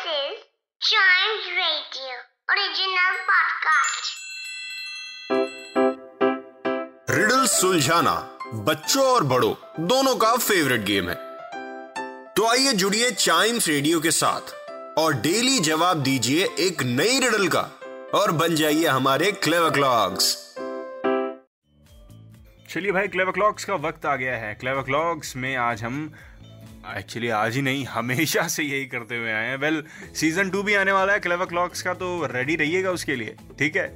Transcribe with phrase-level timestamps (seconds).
[0.00, 0.36] This is
[0.80, 2.12] Chimes Radio
[2.52, 4.06] original podcast.
[7.10, 8.14] Riddle सुलझाना
[8.68, 9.52] बच्चों और बड़ों
[9.88, 11.14] दोनों का फेवरेट गेम है।
[12.36, 14.54] तो आइए जुड़िए चाइम्स रेडियो के साथ
[14.98, 17.62] और डेली जवाब दीजिए एक नई रिडल का
[18.14, 20.34] और बन जाइए हमारे क्लेवर क्लॉक्स
[22.70, 26.12] चलिए भाई क्लेव क्लॉक्स का वक्त आ गया है। क्लेव क्लॉक्स में आज हम
[26.88, 29.82] एक्चुअली आज ही नहीं हमेशा से यही करते हुए आए हैं। वेल
[30.14, 33.76] सीज़न टू भी आने वाला है क्लेवर क्लॉक्स का तो रेडी रहिएगा उसके लिए ठीक
[33.76, 33.88] है?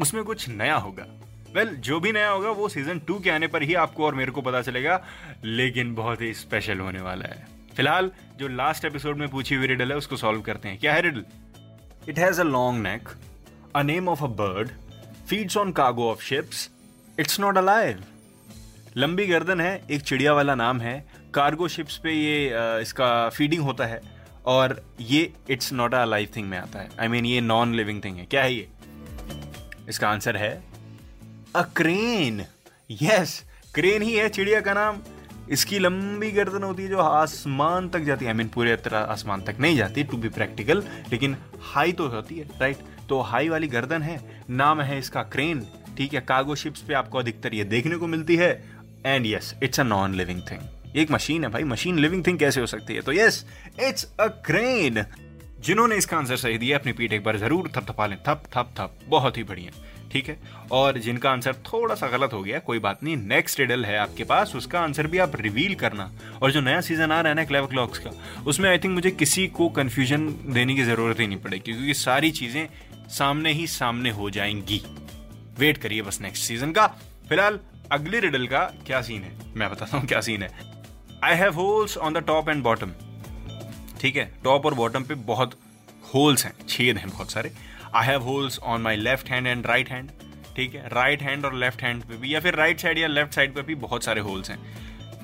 [0.00, 1.06] उसमें कुछ नया होगा।
[1.54, 4.14] वेल well, जो भी नया होगा वो सीज़न टू के आने पर ही आपको और
[4.14, 5.02] मेरे को पता चलेगा
[5.44, 7.46] लेकिन बहुत ही स्पेशल होने वाला है।
[7.76, 11.00] फ़िलहाल जो लास्ट एपिसोड में पूछी हुई रिडल है उसको सॉल्व करते हैं। क्या है
[11.00, 11.24] riddle
[12.08, 13.08] it has a long neck
[13.76, 14.68] a name of a bird
[15.28, 16.70] feeds on cargo of ships
[17.20, 18.02] it's not alive
[18.96, 20.94] लंबी गर्दन है एक चिड़िया वाला नाम है
[21.34, 24.00] कार्गो शिप्स पे ये इसका फीडिंग होता है
[24.46, 27.40] और ये it's not a live thing में आता है। आई I मीन mean, ये
[27.40, 28.68] नॉन लिविंग थिंग है। क्या है ये?
[29.88, 30.52] इसका आंसर है
[31.56, 32.44] अ क्रेन
[32.90, 33.42] यस
[33.74, 35.00] क्रेन ही है चिड़िया का नाम।
[35.50, 39.42] इसकी लंबी गर्दन होती है जो आसमान तक जाती है। आई मीन पूरे तरह आसमान
[39.42, 43.66] तक नहीं जाती टू बी प्रैक्टिकल लेकिन हाई तो होती है राइट तो हाई वाली
[43.68, 44.18] गर्दन है
[44.52, 45.66] नाम है इसका क्रेन
[45.98, 48.52] ठीक है कार्गो शिप्स पे आपको अधिकतर ये देखने को मिलती है।
[49.06, 50.60] And yes it's a non living thing
[50.94, 53.00] एक मशीन है भाई मशीन लिविंग थिंग कैसे हो सकती है?
[53.00, 53.44] तो यस
[53.80, 55.04] इट्स अ क्रेन
[55.60, 58.98] जिन्होंने इसका आंसर सही दिया अपनी पीठ एक बार ज़रूर थपथपा लें। थप थप थप।
[59.08, 59.70] बहुत ही बढ़िया।
[60.12, 60.36] ठीक है?
[60.72, 64.24] और जिनका आंसर थोड़ा सा गलत हो गया, कोई बात नहीं नेक्स्ट रिडल है आपके
[64.24, 66.10] पास, उसका आंसर भी आप रिवील करना।
[66.42, 68.10] और जो नया सीज़न आ रहा है ना क्लेवर क्लॉक्स का,
[68.46, 72.30] उसमें आई थिंक मुझे किसी को कंफ्यूजन देने की ज़रूरत ही नहीं पड़ेगी, क्योंकि सारी
[72.30, 72.68] चीज़ें
[73.08, 74.82] सामने ही सामने हो जाएँगी।
[75.58, 76.86] वेट करिए बस नेक्स्ट सीज़न का।
[77.28, 77.58] फ़िलहाल,
[77.92, 79.32] अगली रिडल का क्या सीन है?
[79.56, 80.73] मैं बताता हूँ क्या सीन है।
[81.24, 82.90] I have holes on the top and bottom
[84.00, 84.24] ठीक है?
[84.44, 85.54] टॉप और बॉटम पे बहुत
[86.14, 87.50] होल्स हैं, छेद हैं बहुत सारे।
[87.94, 90.10] I have holes on my left hand and right hand
[90.56, 90.88] ठीक है?
[90.88, 93.62] राइट हैंड और लेफ़्ट हैंड पे भी, या फिर राइट साइड या लेफ़्ट साइड पे
[93.62, 94.58] भी बहुत सारे होल्स हैं।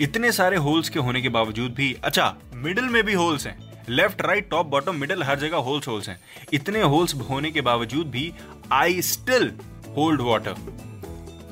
[0.00, 3.58] इतने सारे होल्स के होने के बावजूद भी अच्छा मिडिल में भी होल्स हैं।
[3.88, 6.18] Left right top bottom middle हर जगह होल्स होल्स हैं।
[6.52, 8.32] इतने होल्स होने के बावजूद भी
[8.72, 9.52] आई स्टिल
[9.96, 10.54] होल्ड वाटर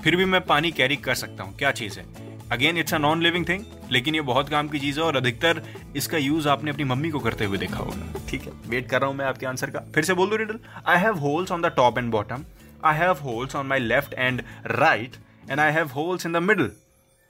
[0.02, 2.06] फिर भी मैं पानी कैरी कर सकता हूँ। क्या चीज़ है?
[2.52, 5.62] Again it's a non living thing लेकिन ये बहुत काम की चीज़ है और अधिकतर
[5.96, 8.52] इसका यूज़ आपने अपनी मम्मी को करते हुए देखा होगा। ठीक है?
[8.66, 11.18] वेट कर रहा हूँ मैं आपके आंसर का। फिर से बोल दो riddle I have
[11.18, 12.44] holes on the top and bottom
[12.84, 15.16] I have holes on my left and right
[15.50, 16.70] and I have holes in the middle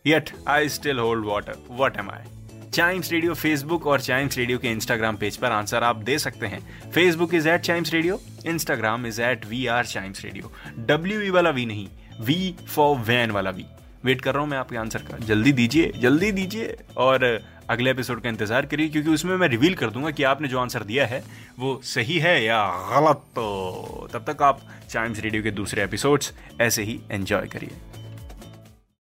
[0.04, 4.68] yet I still hold water what am I Chimes Radio Facebook और Chimes radio के
[4.68, 9.20] Instagram page पर answer आप दे सकते हैं। Facebook is at Chimes Radio Instagram is
[9.22, 10.52] at we are Chimes Radio
[10.86, 11.88] W E वाला V नहीं
[12.20, 13.64] V for van वाला वी
[14.04, 17.24] वेट कर रहा हूँ मैं आपके आंसर का। जल्दी दीजिए जल्दी दीजिए और
[17.70, 20.84] अगले एपिसोड का इंतज़ार करिए, क्योंकि उसमें मैं रिवील कर दूँगा कि आपने जो आंसर
[20.84, 21.22] दिया है,
[21.58, 26.82] वो सही है या गलत। तो तब तक आप चाइम्स रेडियो के दूसरे एपिसोड्स ऐसे
[26.82, 28.07] ही एंजॉय करिए।